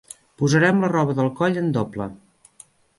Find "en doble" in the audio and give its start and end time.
1.65-2.13